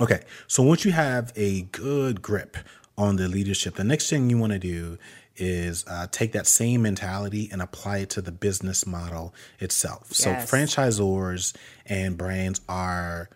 [0.00, 2.56] Okay, so once you have a good grip
[2.98, 4.98] on the leadership, the next thing you want to do
[5.36, 10.12] is uh, take that same mentality and apply it to the business model itself.
[10.12, 10.50] So Yes.
[10.50, 13.28] franchisors and brands are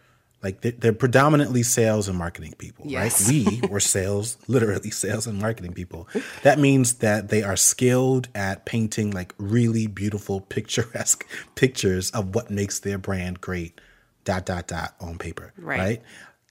[0.42, 3.28] like they're, they're predominantly sales and marketing people, Yes.
[3.28, 3.60] right?
[3.62, 6.08] We were sales, literally sales and marketing people.
[6.42, 11.26] That means that they are skilled at painting like really beautiful, picturesque
[11.56, 13.80] pictures of what makes their brand great.
[14.24, 15.78] Dot dot dot on paper, Right.
[15.78, 16.02] right?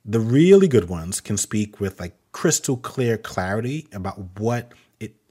[0.04, 4.72] The really good ones can speak with like crystal clear clarity about what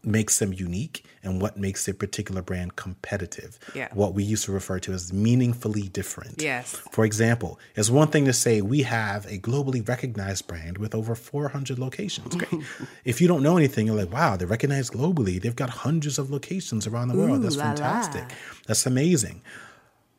[0.03, 3.59] makes them unique and what makes their particular brand competitive.
[3.75, 3.89] Yeah.
[3.93, 6.41] What we used to refer to as meaningfully different.
[6.41, 6.73] Yes.
[6.93, 11.15] For example, it's one thing to say we have a globally recognized brand with over
[11.15, 12.37] 400 locations.
[12.37, 12.65] Great.
[13.05, 15.41] if you don't know anything, you're like, wow, they're recognized globally.
[15.41, 17.43] They've got hundreds of locations around the world.
[17.43, 17.75] That's la la.
[17.75, 18.25] fantastic.
[18.67, 19.43] That's amazing.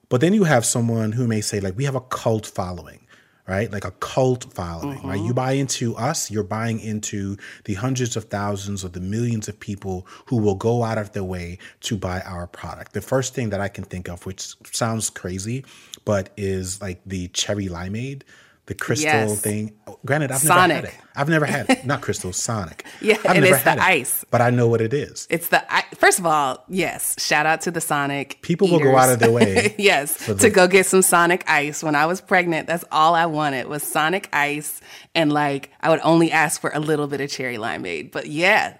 [0.09, 3.05] But then you have someone who may say, like, we have a cult following,
[3.49, 3.71] right?
[3.71, 5.17] Like a cult following, right?
[5.17, 5.33] You uh-huh.
[5.33, 7.35] buy into us, you're buying into
[7.65, 11.23] the hundreds of thousands or the millions of people who will go out of their
[11.23, 12.93] way to buy our product.
[12.93, 15.65] The first thing that I can think of, which sounds crazy,
[16.05, 18.21] but is like the cherry limeade.
[18.69, 19.41] The crystal Yes.
[19.41, 19.73] thing.
[20.05, 20.67] Granted, I've Sonic.
[20.75, 21.01] never had it.
[21.15, 21.85] I've never had it.
[21.91, 22.85] Not crystal, Sonic.
[23.01, 24.23] Yeah, I've and never it's the it, ice.
[24.29, 25.25] But I know what it is.
[25.31, 27.15] It's the I, first of all, yes.
[27.19, 28.39] Shout out to the Sonic.
[28.43, 31.81] People will go out of their way yes, the- to go get some Sonic ice.
[31.83, 34.81] When I was pregnant, that's all I wanted was Sonic ice,
[35.15, 38.11] and like I would only ask for a little bit of cherry limeade.
[38.11, 38.77] But yeah,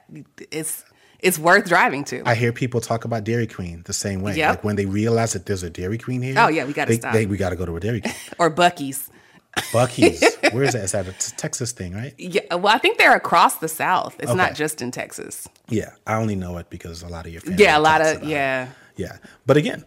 [0.52, 0.86] it's
[1.20, 2.22] it's worth driving to.
[2.28, 4.36] I hear people talk about Dairy Queen the same way.
[4.38, 4.50] Yep.
[4.50, 6.36] Like when they realize that there's a Dairy Queen here.
[6.38, 7.14] Oh, yeah, we gotta stop.
[7.14, 8.14] They, we got to go to a Dairy Queen.
[8.38, 9.10] or Buc-ee's.
[9.58, 10.38] Buc-ee's.
[10.54, 10.84] Where is that?
[10.84, 12.14] Is that a t- Texas thing, right?
[12.18, 14.16] Yeah, well, I think they're across the South.
[14.20, 14.38] It's Okay.
[14.38, 15.48] not just in Texas.
[15.70, 17.64] Yeah, I only know it because a lot of your family.
[17.64, 18.28] Yeah, a lot of about it.
[18.30, 18.68] yeah.
[18.96, 19.86] Yeah, but again,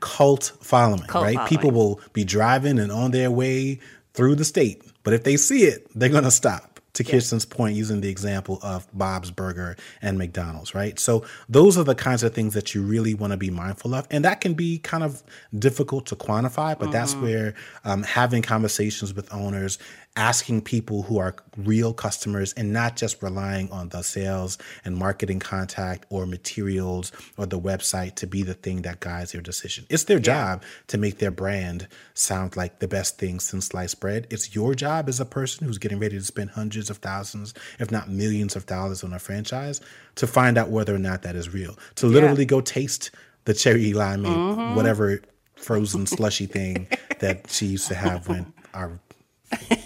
[0.00, 1.34] cult following, Cult right?
[1.34, 1.48] following.
[1.48, 3.80] People will be driving and on their way
[4.14, 6.71] through the state, but if they see it, they're gonna stop.
[6.94, 10.98] To Kiersten's point, using the example of Bob's Burger and McDonald's, right?
[10.98, 14.06] So those are the kinds of things that you really want to be mindful of,
[14.10, 15.22] and that can be kind of
[15.58, 16.78] difficult to quantify.
[16.78, 17.22] But that's Mm-hmm.
[17.22, 19.78] where um, having conversations with owners,
[20.14, 25.40] asking people who are real customers, and not just relying on the sales and marketing
[25.40, 29.86] contact or materials or the website to be the thing that guides their decision.
[29.88, 34.26] It's their job to make their brand sound like the best thing since sliced bread.
[34.30, 37.90] It's your job as a person who's getting ready to spend hundreds of thousands, if
[37.90, 39.80] not millions of dollars on a franchise,
[40.16, 41.78] to find out whether or not that is real.
[41.96, 43.10] To literally go taste
[43.44, 44.74] the cherry limeade, mm-hmm.
[44.74, 45.22] whatever
[45.56, 46.88] frozen slushy thing
[47.20, 48.98] that she used to have when our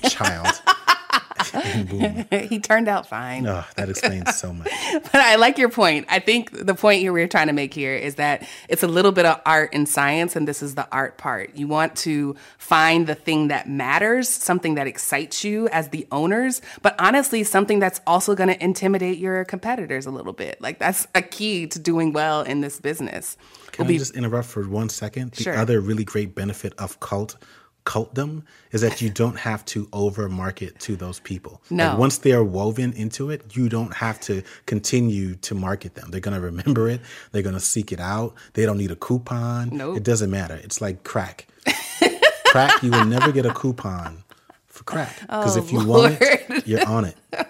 [0.09, 0.61] child
[2.49, 3.47] he turned out fine.
[3.47, 4.71] Oh, that explains so much.
[4.93, 6.07] but I like your point.
[6.09, 9.13] I think the point here we're trying to make here is that it's a little
[9.13, 11.55] bit of art and science, and this is the art part.
[11.55, 16.63] You want to find the thing that matters, something that excites you as the owners,
[16.83, 20.61] but honestly, something that's also going to intimidate your competitors a little bit.
[20.61, 23.37] Like that's a key to doing well in this business.
[23.73, 25.33] Can I just interrupt for one second?
[25.33, 25.57] The Sure.
[25.57, 27.37] other really great benefit of cult
[27.87, 31.63] cultdom is that you don't have to over market to those people.
[31.71, 31.89] No.
[31.91, 36.11] Like once they're woven into it, you don't have to continue to market them.
[36.11, 37.01] They're gonna remember it,
[37.33, 38.35] they're gonna seek it out.
[38.53, 39.71] They don't need a coupon.
[39.73, 39.97] Nope.
[39.97, 40.57] It doesn't matter.
[40.63, 41.47] It's like crack.
[42.47, 44.25] crack, you will never get a coupon
[44.67, 45.21] for crack.
[45.21, 47.17] Because Oh, if you want it, you're on it.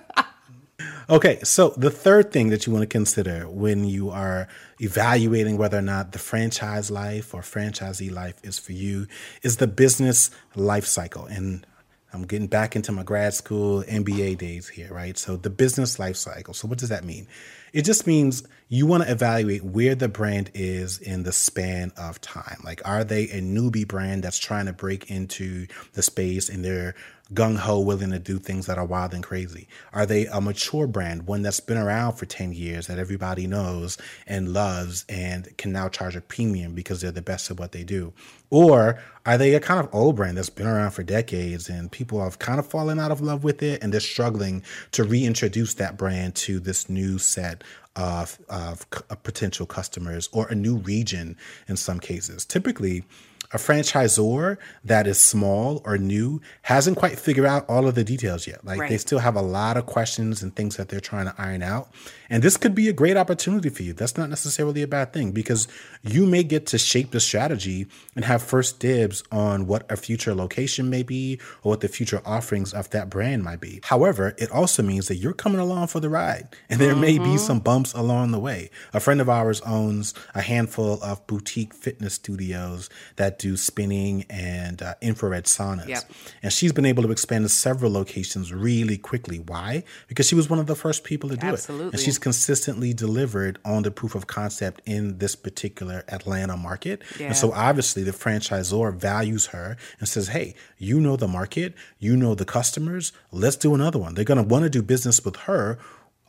[1.08, 4.48] Okay, so the third thing that you want to consider when you are
[4.80, 9.06] evaluating whether or not the franchise life or franchisee life is for you
[9.40, 11.24] is the business life cycle.
[11.26, 11.64] And
[12.12, 15.16] I'm getting back into my grad school MBA days here, right?
[15.16, 16.54] So the business life cycle.
[16.54, 17.28] So what does that mean?
[17.72, 22.20] It just means you want to evaluate where the brand is in the span of
[22.20, 22.60] time.
[22.64, 26.96] Like, are they a newbie brand that's trying to break into the space and they're
[27.32, 29.68] gung ho, willing to do things that are wild and crazy?
[29.92, 33.98] Are they a mature brand, one that's been around for 10 years that everybody knows
[34.26, 37.84] and loves and can now charge a premium because they're the best at what they
[37.84, 38.12] do?
[38.50, 42.22] Or are they a kind of old brand that's been around for decades and people
[42.22, 45.96] have kind of fallen out of love with it and they're struggling to reintroduce that
[45.96, 47.62] brand to this new set
[47.96, 48.86] of, of
[49.22, 51.36] potential customers or a new region
[51.68, 52.44] in some cases?
[52.44, 53.04] Typically,
[53.52, 58.46] a franchisor that is small or new hasn't quite figured out all of the details
[58.46, 58.64] yet.
[58.64, 61.62] Like they still have a lot of questions and things that they're trying to iron
[61.62, 61.90] out.
[62.28, 63.92] And this could be a great opportunity for you.
[63.92, 65.68] That's not necessarily a bad thing because
[66.02, 70.34] you may get to shape the strategy and have first dibs on what a future
[70.34, 73.80] location may be or what the future offerings of that brand might be.
[73.84, 77.24] However, it also means that you're coming along for the ride and there may be
[77.24, 77.36] mm-hmm.
[77.36, 78.70] some bumps along the way.
[78.92, 84.82] A friend of ours owns a handful of boutique fitness studios that do spinning and
[84.82, 85.88] uh, infrared saunas.
[85.88, 86.04] Yep.
[86.42, 89.38] And she's been able to expand to several locations really quickly.
[89.38, 89.84] Why?
[90.08, 91.50] Because she was one of the first people to do it.
[91.50, 91.92] Absolutely.
[91.92, 97.02] And she's consistently delivered on the proof of concept in this particular Atlanta market.
[97.18, 97.26] Yeah.
[97.26, 102.16] And so obviously the franchisor values her and says, hey, you know the market, you
[102.16, 104.14] know the customers, let's do another one.
[104.14, 105.78] They're going to want to do business with her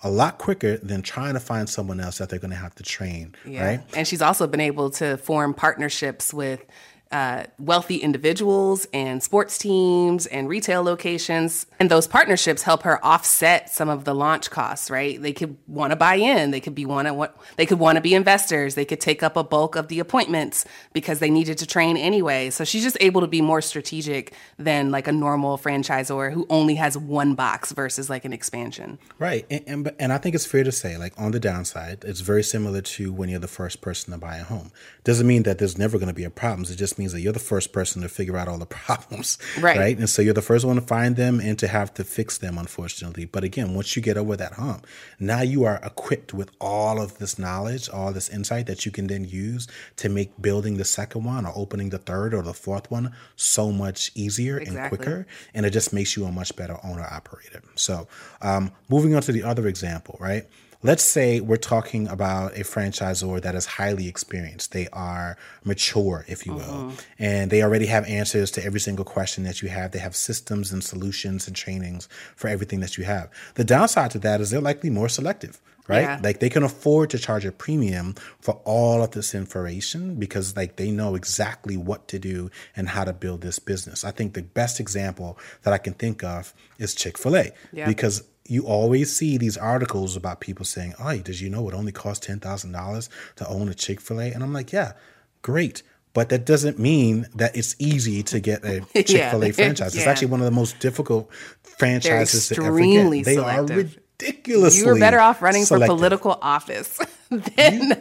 [0.03, 2.83] a lot quicker than trying to find someone else that they're going to have to
[2.83, 3.81] train, right?
[3.95, 6.63] And she's also been able to form partnerships with
[7.11, 11.65] uh, wealthy individuals and sports teams and retail locations.
[11.79, 15.21] And those partnerships help her offset some of the launch costs, right?
[15.21, 16.51] They could want to buy in.
[16.51, 18.75] They could be want to they could want to be investors.
[18.75, 22.49] They could take up a bulk of the appointments because they needed to train anyway.
[22.49, 26.75] So she's just able to be more strategic than like a normal franchisor who only
[26.75, 28.99] has one box versus like an expansion.
[29.19, 29.45] Right.
[29.49, 32.43] And, and and I think it's fair to say, like on the downside, it's very
[32.43, 34.71] similar to when you're the first person to buy a home.
[35.03, 36.65] Doesn't mean that there's never going to be a problem.
[36.69, 39.37] It just means that you're the first person to figure out all the problems.
[39.59, 39.77] Right.
[39.77, 39.97] Right.
[39.97, 42.57] And so you're the first one to find them and to have to fix them,
[42.57, 43.25] unfortunately.
[43.25, 44.87] But again, once you get over that hump,
[45.19, 49.07] now you are equipped with all of this knowledge, all this insight that you can
[49.07, 52.89] then use to make building the second one or opening the third or the fourth
[52.91, 57.03] one so much easier and quicker and it just makes you a much better owner
[57.03, 57.61] operator.
[57.75, 58.07] So,
[58.41, 60.45] um, moving on to the other example, right?
[60.83, 64.73] Let's say we're talking about a franchisor that is highly experienced.
[64.73, 66.95] They are mature, if you will, mm-hmm.
[67.17, 69.91] and they already have answers to every single question that you have.
[69.91, 73.29] They have systems and solutions and trainings for everything that you have.
[73.55, 76.01] The downside to that is they're likely more selective right?
[76.01, 76.19] Yeah.
[76.23, 80.75] Like they can afford to charge a premium for all of this information because like
[80.75, 84.03] they know exactly what to do and how to build this business.
[84.03, 87.87] I think the best example that I can think of is Chick-fil-A Yeah.
[87.87, 91.91] because you always see these articles about people saying, "Oh, did you know it only
[91.91, 94.93] costs ten thousand dollars to own a Chick-fil-A?" And I'm like, "Yeah,
[95.41, 99.93] great." But that doesn't mean that it's easy to get a Chick-fil-A franchise.
[99.95, 100.11] It's Yeah.
[100.11, 101.29] actually one of the most difficult
[101.77, 103.23] franchises to ever get.
[103.25, 103.97] They selective.
[103.97, 106.99] are ridiculously You were better off running for political office.
[107.29, 107.39] You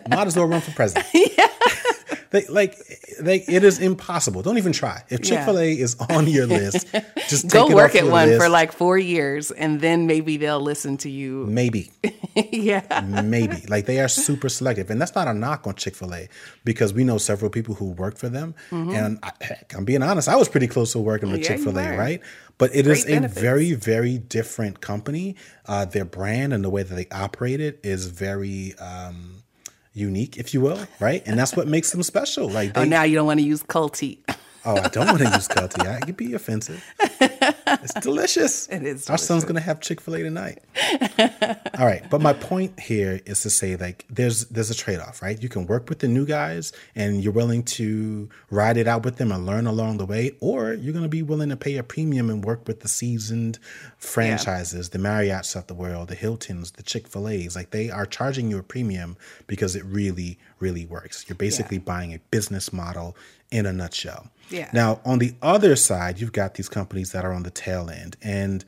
[0.09, 1.05] might as well run for president.
[2.31, 2.77] They, like,
[3.21, 4.43] they, it is impossible.
[4.43, 5.03] Don't even try.
[5.09, 6.87] If Chick Fil A is on your list,
[7.29, 8.43] just Go it work at one list.
[8.43, 11.47] for like four years, and then maybe they'll listen to you.
[11.47, 11.93] maybe,
[12.53, 13.01] yeah.
[13.25, 13.65] maybe.
[13.69, 16.29] Like they are super selective, and that's not a knock on Chick Fil A
[16.65, 18.55] because we know several people who work for them.
[18.71, 21.43] And I, heck, I'm being honest, I was pretty close to working with Mm-hmm.
[21.53, 22.21] Yeah, Chick Fil A, right?
[22.59, 23.41] But it is Great a benefits.
[23.41, 25.37] very, very different company.
[25.67, 28.75] Uh, their brand and the way that they operate it is very.
[28.79, 29.36] Um,
[29.97, 32.89] unique if you will right and that's what makes them special like oh, they, Oh,
[32.89, 34.19] now you don't want to use culty.
[34.65, 35.87] Oh, I don't want to use culty.
[35.87, 36.85] I could be offensive.
[37.67, 38.69] it's delicious.
[38.69, 40.63] It is Our son's gonna have Chick Fil A tonight.
[41.79, 45.23] All right, but my point here is to say like there's there's a trade off,
[45.23, 45.41] right?
[45.43, 49.17] You can work with the new guys, and you're willing to ride it out with
[49.17, 52.31] them and learn along the way, or you're gonna be willing to pay a premium
[52.31, 53.59] and work with the seasoned
[53.99, 57.57] franchises, the Marriotts of the world, the Hiltons, the Chick Fil A's.
[57.57, 61.25] Like they are charging you a premium because it really really works.
[61.29, 63.17] You're basically buying a business model
[63.51, 64.31] in a nutshell.
[64.51, 64.71] Yeah.
[64.73, 68.17] Now, on the other side, you've got these companies that are on the tail end.
[68.23, 68.65] And,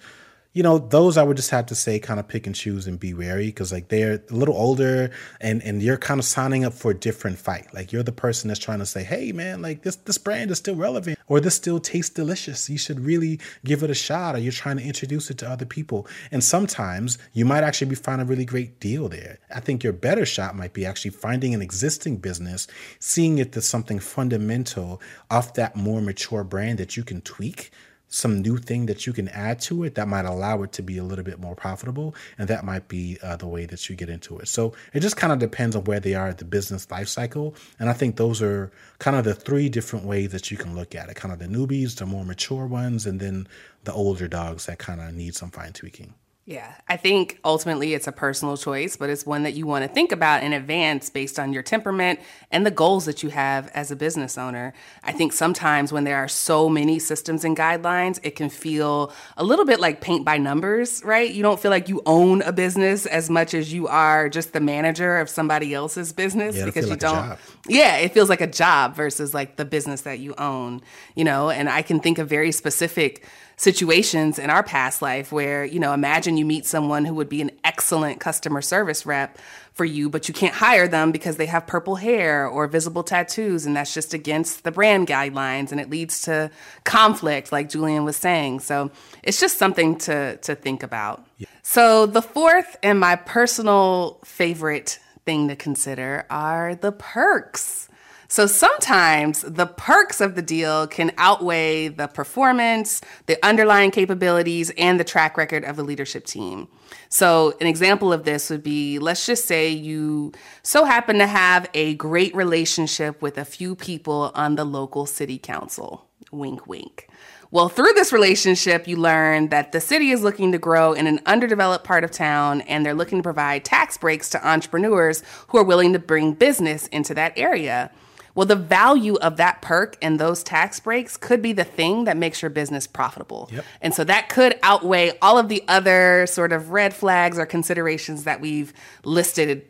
[0.59, 2.99] you know, those I would just have to say kind of pick and choose and
[2.99, 6.75] be wary because, like, they're a little older and, and you're kind of signing up
[6.75, 7.73] for a different fight.
[7.73, 10.59] Like, you're the person that's trying to say, hey, man, like, this, this brand is
[10.59, 12.69] still relevant or this still tastes delicious.
[12.69, 15.65] You should really give it a shot or you're trying to introduce it to other
[15.65, 16.09] people.
[16.33, 19.39] And sometimes you might actually be finding a really great deal there.
[19.55, 22.67] I think your better shot might be actually finding an existing business,
[22.99, 27.71] seeing it as something fundamental off that more mature brand that you can tweak
[28.09, 30.99] some new thing that you can add to it that might allow it to be
[30.99, 34.09] a little bit more profitable and that might be uh, the way that you get
[34.09, 34.49] into it.
[34.49, 37.55] So it just kind of depends on where they are at the business life cycle
[37.79, 40.95] and i think those are kind of the three different ways that you can look
[40.95, 41.17] at it.
[41.17, 43.47] Kind of the newbies the more mature ones and then
[43.85, 46.15] the older dogs that kind of need some fine tweaking
[46.49, 49.89] Yeah, I think ultimately it's a personal choice, but it's one that you want to
[49.89, 53.91] think about in advance based on your temperament and the goals that you have as
[53.91, 54.73] a business owner.
[55.05, 59.45] I think sometimes when there are so many systems and guidelines, it can feel a
[59.45, 61.31] little bit like paint by numbers, right?
[61.31, 64.61] You don't feel like you own a business as much as you are just the
[64.61, 67.39] manager of somebody else's business Yeah, because you like don't.
[67.69, 70.81] Yeah, it feels like a job versus like the business that you own,
[71.15, 73.27] you know, and I can think of very specific
[73.59, 77.43] situations in our past life where, you know, imagine you meet someone who would be
[77.43, 79.37] an excellent customer service rep
[79.73, 83.67] for you, but you can't hire them because they have purple hair or visible tattoos,
[83.67, 86.51] and that's just against the brand guidelines, and it leads to
[86.85, 88.61] conflict, like Julien was saying.
[88.61, 88.91] So
[89.23, 91.27] it's just something to to think about.
[91.63, 97.89] So the fourth and my personal favorite thing to consider are the perks.
[98.31, 105.01] So sometimes the perks of the deal can outweigh the performance, the underlying capabilities, and
[105.01, 106.69] the track record of the leadership team.
[107.09, 111.71] So, an example of this would be let's just say you so happen to have
[111.73, 116.07] a great relationship with a few people on the local city council.
[116.31, 117.09] Wink, wink.
[117.51, 121.21] Well, through this relationship, you learn that the city is looking to grow in an
[121.25, 125.65] underdeveloped part of town and they're looking to provide tax breaks to entrepreneurs who are
[125.65, 127.91] willing to bring business into that area.
[128.39, 132.17] Well, the value of that perk and those tax breaks could be the thing that
[132.17, 133.51] makes your business profitable.
[133.53, 133.65] Yep.
[133.81, 138.23] And so that could outweigh all of the other sort of red flags or considerations
[138.23, 138.73] that we've
[139.03, 139.67] listed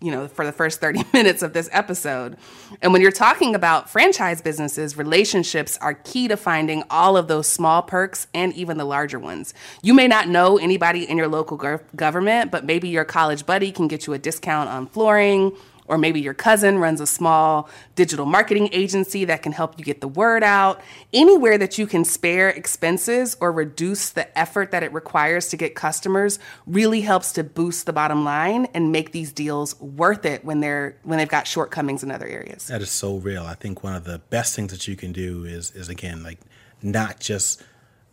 [0.00, 2.36] you know, for the first 30 minutes of this episode.
[2.80, 7.48] And when you're talking about franchise businesses, relationships are key to finding all of those
[7.48, 9.52] small perks and even the larger ones.
[9.82, 13.72] You may not know anybody in your local gov- government, but maybe your college buddy
[13.72, 15.56] can get you a discount on flooring.
[15.88, 20.00] Or maybe your cousin runs a small digital marketing agency that can help you get
[20.00, 20.80] the word out.
[21.12, 25.74] Anywhere that you can spare expenses or reduce the effort that it requires to get
[25.74, 30.60] customers really helps to boost the bottom line and make these deals worth it when
[30.60, 32.66] they're when they've got shortcomings in other areas.
[32.66, 33.44] That is so real.
[33.44, 36.40] I think one of the best things that you can do is is again like
[36.82, 37.62] not just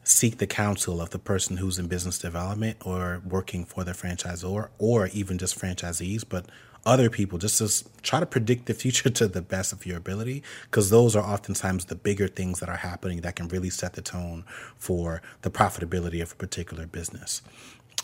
[0.03, 4.69] seek the counsel of the person who's in business development or working for the franchisor
[4.77, 6.45] or even just franchisees, but
[6.85, 10.43] other people just to try to predict the future to the best of your ability
[10.63, 14.01] because those are oftentimes the bigger things that are happening that can really set the
[14.01, 14.43] tone
[14.75, 17.41] for the profitability of a particular business.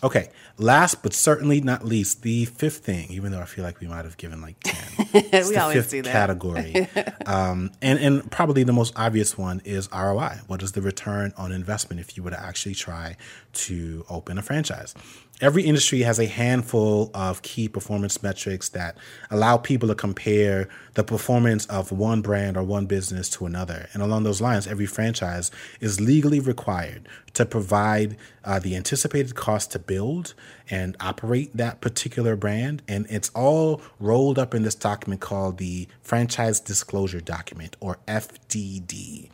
[0.01, 3.87] Okay, last but certainly not least, the fifth thing, even though I feel like we
[3.87, 4.75] might have given like 10.
[5.13, 6.87] It's We the always fifth category.
[7.25, 10.39] um, and, and probably the most obvious one is ROI.
[10.47, 13.17] What is the return on investment if you were to actually try
[13.53, 14.95] to open a franchise?
[15.41, 18.97] Every industry has a handful of key performance metrics that
[19.31, 23.87] allow people to compare the performance of one brand or one business to another.
[23.93, 25.49] And along those lines, every franchise
[25.79, 30.33] is legally required to provide uh, the anticipated cost to build
[30.69, 32.81] and operate that particular brand.
[32.85, 39.29] And it's all rolled up in this document called the Franchise Disclosure Document or FDD.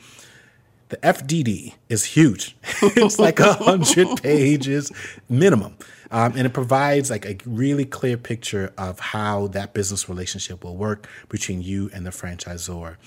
[0.90, 2.56] The FDD is huge.
[2.82, 4.92] it's like a hundred pages
[5.28, 5.78] minimum,
[6.12, 10.78] um, and it provides like a really clear picture of how that business relationship will
[10.78, 12.98] work between you and the franchisor,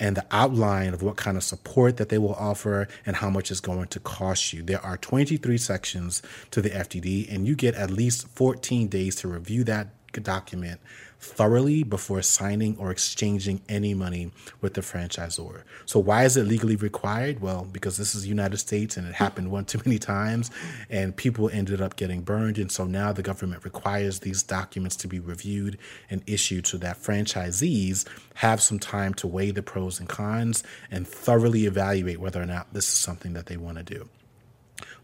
[0.00, 3.52] and the outline of what kind of support that they will offer and how much
[3.52, 4.64] is going to cost you.
[4.64, 9.28] There are 23 sections to the FDD, and you get at least 14 days to
[9.28, 10.80] review that document
[11.20, 15.62] thoroughly before signing or exchanging any money with the franchisor.
[15.84, 17.40] So why is it legally required?
[17.40, 20.50] Well, because this is the United States and it happened one too many times
[20.88, 25.08] and people ended up getting burned and so now the government requires these documents to
[25.08, 25.76] be reviewed
[26.08, 31.06] and issued so that franchisees have some time to weigh the pros and cons and
[31.06, 34.08] thoroughly evaluate whether or not this is something that they want to do.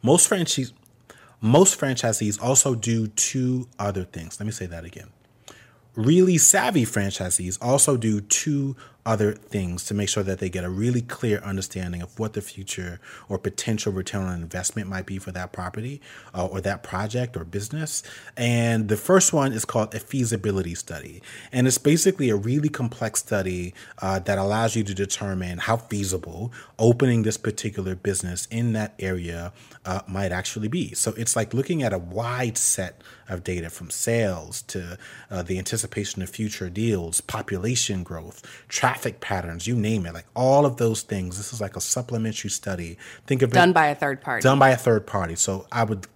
[0.02, 0.72] Most franchise
[1.40, 4.40] most franchisees also do two other things.
[4.40, 5.10] Let me say that again
[5.96, 10.70] really savvy franchisees also do two other things to make sure that they get a
[10.70, 15.30] really clear understanding of what the future or potential return on investment might be for
[15.30, 16.00] that property
[16.34, 18.02] uh, or that project or business.
[18.36, 21.22] And the first one is called a feasibility study.
[21.52, 26.50] And it's basically a really complex study uh, that allows you to determine how feasible
[26.78, 29.52] opening this particular business in that area
[29.84, 30.94] uh, might actually be.
[30.94, 34.98] So it's like looking at a wide set of data from sales to
[35.30, 40.66] uh, the anticipation of future deals, population growth, traffic patterns, you name it, like all
[40.66, 41.36] of those things.
[41.36, 42.98] This is like a supplementary study.
[43.26, 44.42] Think of it done it by a third party.
[44.42, 45.34] done by a third party.
[45.36, 46.06] So I would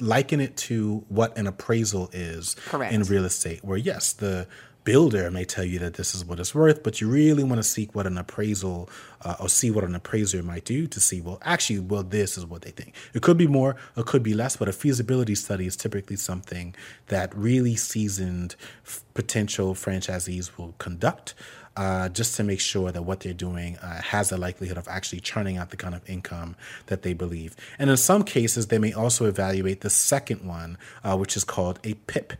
[0.00, 2.92] liken it to what an appraisal is Correct.
[2.92, 4.46] in real estate, where yes, the
[4.84, 7.62] builder may tell you that this is what it's worth, but you really want to
[7.62, 8.88] seek what an appraisal
[9.22, 12.46] uh, or see what an appraiser might do to see, well, actually, well, this is
[12.46, 12.94] what they think.
[13.12, 16.74] It could be more, it could be less, but a feasibility study is typically something
[17.08, 21.34] that really seasoned f- potential franchisees will conduct.
[21.78, 25.20] Uh, just to make sure that what they're doing uh, has a likelihood of actually
[25.20, 26.56] churning out the kind of income
[26.86, 27.54] that they believe.
[27.78, 31.78] And in some cases, they may also evaluate the second one, uh, which is called
[31.84, 32.32] a PIP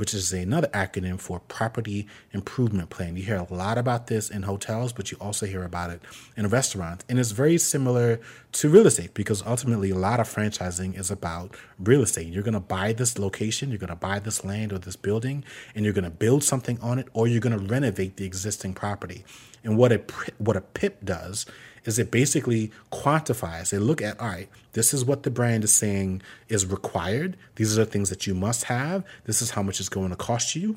[0.00, 3.16] which is another acronym for Property Improvement Plan.
[3.16, 6.00] You hear a lot about this in hotels, but you also hear about it
[6.38, 7.04] in restaurants.
[7.06, 8.18] And it's very similar
[8.52, 12.28] to real estate because ultimately a lot of franchising is about real estate.
[12.28, 15.44] You're going to buy this location, you're going to buy this land or this building,
[15.74, 18.72] and you're going to build something on it, or you're going to renovate the existing
[18.72, 19.22] property.
[19.62, 20.00] And what a
[20.38, 21.44] what a PIP does
[21.84, 23.70] is it basically quantifies.
[23.70, 27.36] They look at, all right, this is what the brand is saying is required.
[27.56, 29.04] These are the things that you must have.
[29.24, 30.76] This is how much it's going to cost you.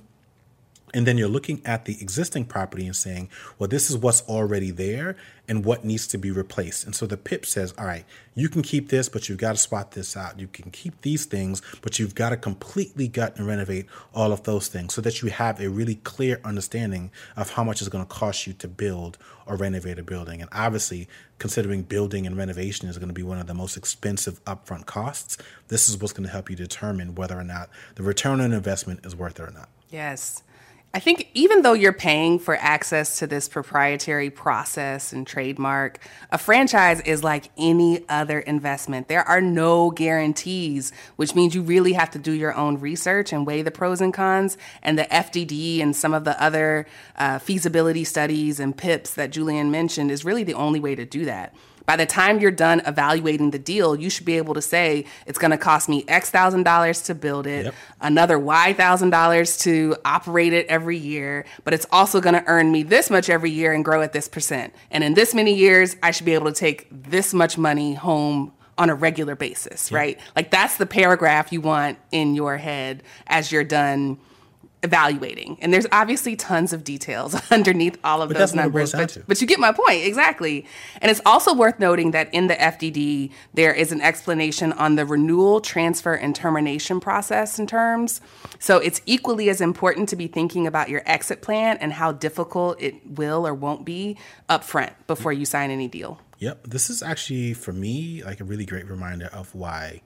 [0.93, 4.69] And then you're looking at the existing property and saying, well, this is what's already
[4.69, 5.15] there
[5.47, 6.85] and what needs to be replaced.
[6.85, 9.57] And so the PIP says, all right, you can keep this, but you've got to
[9.57, 10.39] swap this out.
[10.39, 14.43] You can keep these things, but you've got to completely gut and renovate all of
[14.43, 18.05] those things so that you have a really clear understanding of how much it's going
[18.05, 20.41] to cost you to build or renovate a building.
[20.41, 24.43] And obviously, considering building and renovation is going to be one of the most expensive
[24.45, 25.37] upfront costs,
[25.67, 29.05] this is what's going to help you determine whether or not the return on investment
[29.05, 29.69] is worth it or not.
[29.89, 30.43] Yes.
[30.95, 35.97] I think even though you're paying for access to this proprietary process and trademark,
[36.31, 39.07] a franchise is like any other investment.
[39.07, 43.47] There are no guarantees, which means you really have to do your own research and
[43.47, 44.55] weigh the pros and cons.
[44.83, 46.85] And the FDD and some of the other
[47.17, 51.25] uh, feasibility studies and PIPs that Julien mentioned is really the only way to do
[51.25, 51.55] that.
[51.86, 55.38] By the time you're done evaluating the deal, you should be able to say it's
[55.38, 57.75] going to cost me X thousand dollars to build it, Yep.
[58.01, 62.71] another Y thousand dollars to operate it every year, but it's also going to earn
[62.71, 64.73] me this much every year and grow at this percent.
[64.91, 68.53] And in this many years, I should be able to take this much money home
[68.77, 70.19] on a regular basis, right?
[70.36, 74.17] Like that's the paragraph you want in your head as you're done
[74.84, 75.57] evaluating.
[75.61, 78.91] And there's obviously tons of details underneath all of But those that's what it numbers,
[78.91, 80.65] but, but you get my point exactly.
[81.01, 85.05] And it's also worth noting that in the FDD, there is an explanation on the
[85.05, 88.21] renewal, transfer, and termination process and terms.
[88.59, 92.81] So it's equally as important to be thinking about your exit plan and how difficult
[92.81, 94.17] it will or won't be
[94.49, 96.19] upfront before you sign any deal.
[96.39, 96.67] Yep.
[96.67, 100.01] This is actually for me like a really great reminder of why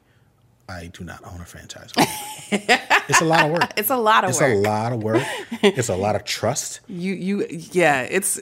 [0.70, 1.92] I do not own a franchise.
[2.52, 3.72] it's a lot of work.
[3.78, 4.52] It's a lot of It's work.
[4.54, 5.24] a lot of work.
[5.64, 6.82] It's a lot of trust.
[6.88, 8.40] you you yeah it's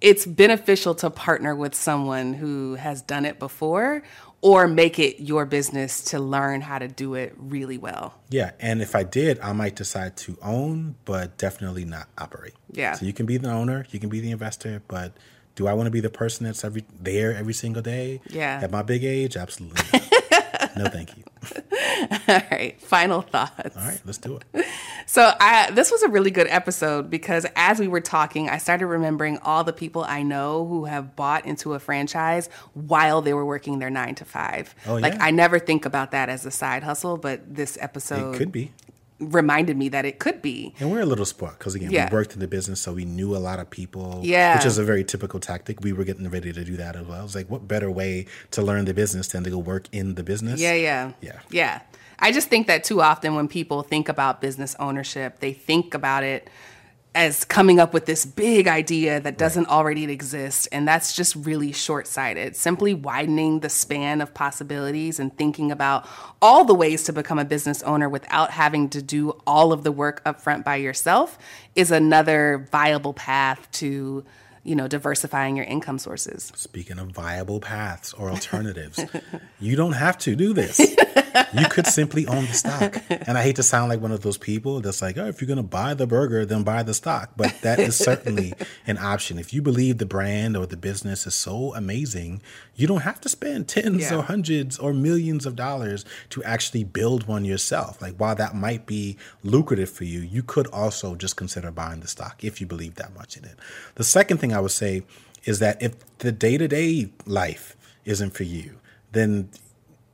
[0.00, 4.02] it's beneficial to partner with someone who has done it before
[4.42, 8.80] or make it your business to learn how to do it really well Yeah, and
[8.80, 12.54] if I did, I might decide to own, but definitely not operate.
[12.72, 12.94] Yeah.
[12.94, 15.12] So you can be the owner, you can be the investor, but
[15.56, 18.22] do I want to be the person that's every there every single day?
[18.30, 18.60] Yeah.
[18.62, 20.00] At my big age, absolutely.
[20.82, 21.24] No, thank you.
[22.28, 24.66] all right final thoughts All right, let's do it.
[25.06, 28.86] So I, this was a really good episode because as we were talking, I started
[28.86, 33.44] remembering all the people I know who have bought into a franchise while they were
[33.44, 34.72] working their nine to five.
[34.86, 35.02] Oh, yeah.
[35.02, 35.20] like.
[35.20, 38.70] I never think about that as a side hustle, but this It episode could be.
[39.20, 40.74] Reminded me that it could be.
[40.80, 42.08] And we're a little sport because again, Yeah.
[42.10, 44.20] we worked in the business, so we knew a lot of people.
[44.22, 44.56] Yeah.
[44.56, 45.80] which is a very typical tactic.
[45.82, 47.20] We were getting ready to do that as well.
[47.20, 50.14] I was like, what better way to learn the business than to go work in
[50.14, 50.60] the business?
[50.60, 51.40] Yeah, yeah, Yeah.
[51.50, 51.80] yeah.
[52.18, 56.22] I just think that too often when people think about business ownership, they think about
[56.22, 56.48] it
[57.14, 59.72] as coming up with this big idea that doesn't right.
[59.72, 60.68] already exist.
[60.70, 62.54] And that's just really short sighted.
[62.54, 66.08] Simply widening the span of possibilities and thinking about
[66.40, 69.90] all the ways to become a business owner without having to do all of the
[69.90, 71.36] work upfront by yourself
[71.74, 74.24] is another viable path to
[74.62, 76.52] you know, diversifying your income sources.
[76.54, 79.04] Speaking of viable paths or alternatives,
[79.60, 80.78] you don't have to do this.
[80.78, 83.02] you could simply own the stock.
[83.08, 85.46] And I hate to sound like one of those people that's like, oh, if you're
[85.46, 87.32] going to buy the burger, then buy the stock.
[87.36, 88.52] But that is certainly
[88.86, 89.38] an option.
[89.38, 92.42] If you believe the brand or the business is so amazing,
[92.80, 94.16] you don't have to spend tens yeah.
[94.16, 98.00] or hundreds or millions of dollars to actually build one yourself.
[98.00, 102.08] Like, while that might be lucrative for you, you could also just consider buying the
[102.08, 103.58] stock if you believe that much in it.
[103.96, 105.02] The second thing I would say
[105.44, 107.76] is that if the day to day life
[108.06, 108.78] isn't for you,
[109.12, 109.50] then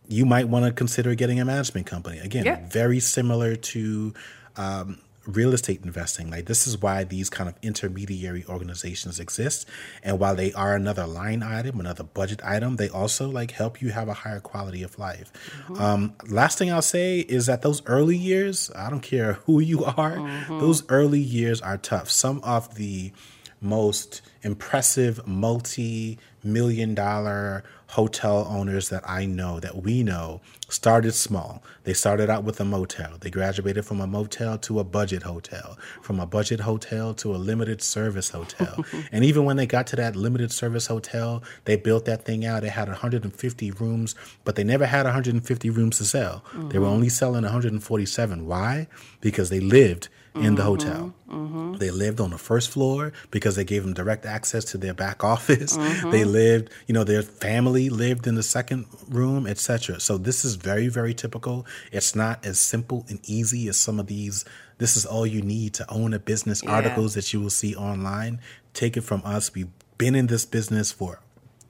[0.09, 2.19] you might want to consider getting a management company.
[2.19, 2.69] Again, yeah.
[2.69, 4.13] very similar to
[4.57, 6.31] um, real estate investing.
[6.31, 9.69] Like this is why these kind of intermediary organizations exist.
[10.03, 13.91] And while they are another line item, another budget item, they also like help you
[13.91, 15.33] have a higher quality of life.
[15.69, 15.83] Mm-hmm.
[15.83, 19.85] Um, last thing I'll say is that those early years, I don't care who you
[19.85, 20.59] are, mm-hmm.
[20.59, 22.11] those early years are tough.
[22.11, 23.13] Some of the
[23.61, 31.63] most impressive multi million dollar hotel owners that I know, that we know, started small.
[31.85, 33.17] They started out with a motel.
[33.21, 37.39] They graduated from a motel to a budget hotel, from a budget hotel to a
[37.39, 38.85] limited service hotel.
[39.13, 42.65] and even when they got to that limited service hotel, they built that thing out.
[42.65, 44.15] It had 150 rooms,
[44.45, 46.43] but they never had 150 rooms to sell.
[46.49, 46.69] Mm-hmm.
[46.71, 48.47] They were only selling 147.
[48.47, 48.89] Why?
[49.21, 50.09] Because they lived
[50.43, 51.15] in the hotel.
[51.29, 51.75] Mm-hmm.
[51.75, 55.25] They lived on the first floor because they gave them direct access to their back
[55.35, 55.77] office.
[55.77, 56.11] Mm-hmm.
[56.11, 60.01] They lived, you know, their family lived in the second room, etc.
[60.01, 61.67] So this is very, very typical.
[61.93, 64.45] It's not as simple and easy as some of these.
[64.79, 66.73] This is all you need to own a business yeah.
[66.73, 68.41] articles that you will see online.
[68.75, 69.55] Take it from us.
[69.55, 71.21] We've been in this business for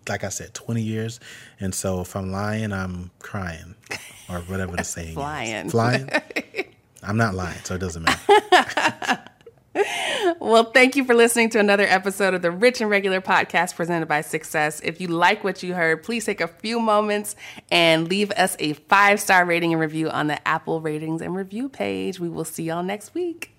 [0.08, 1.20] like I said, 20 years.
[1.60, 3.74] And so if I'm lying, I'm crying
[4.28, 5.66] or whatever the saying Flying.
[5.66, 5.72] is.
[5.72, 6.08] Flying.
[7.06, 9.22] I'm not lying, so it doesn't matter.
[10.40, 14.06] well, thank you for listening to another episode of the Rich and Regular podcast presented
[14.06, 14.80] by Success.
[14.80, 17.36] If you like what you heard, please take a few moments
[17.70, 21.68] and leave us a five star rating and review on the Apple ratings and review
[21.68, 22.18] page.
[22.18, 23.52] We will see y'all next week.